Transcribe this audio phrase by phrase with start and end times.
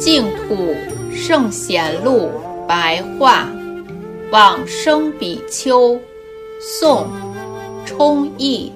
[0.00, 0.74] 净土
[1.14, 2.30] 圣贤录
[2.66, 3.46] 白话，
[4.32, 6.00] 往生比丘，
[6.58, 7.06] 宋，
[7.84, 8.72] 冲译。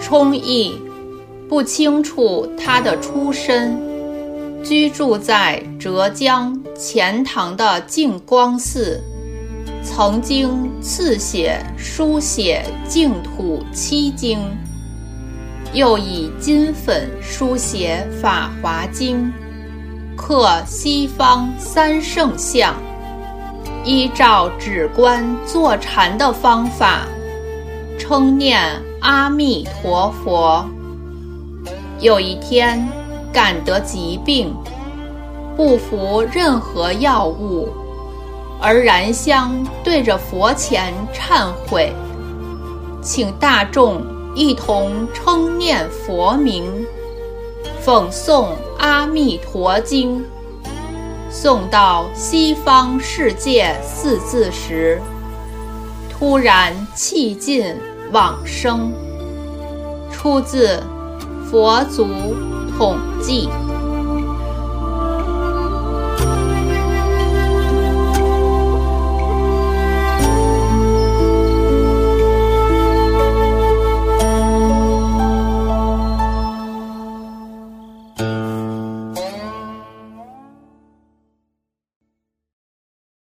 [0.00, 0.80] 冲译
[1.46, 3.78] 不清楚他的出身，
[4.64, 8.98] 居住在浙江钱塘的净光寺，
[9.82, 14.38] 曾经赐写书写净土七经。
[15.74, 19.16] 又以金粉书写《法华经》，
[20.16, 22.74] 刻西方三圣像，
[23.84, 27.02] 依照止观坐禅的方法，
[27.98, 28.60] 称念
[29.00, 30.64] 阿弥陀佛。
[32.00, 32.88] 有一天，
[33.32, 34.54] 感得疾病，
[35.56, 37.68] 不服任何药物，
[38.60, 39.52] 而燃香
[39.84, 41.92] 对着佛前忏悔，
[43.02, 44.02] 请大众。
[44.38, 46.85] 一同称念佛名，
[47.86, 48.46] 奉诵
[48.78, 50.18] 《阿弥陀经》，
[51.30, 55.00] 诵到“西方世界”四字时，
[56.10, 57.76] 突然气尽
[58.10, 58.92] 往生。
[60.10, 60.82] 出自
[61.48, 62.08] 《佛祖
[62.76, 63.48] 统记》。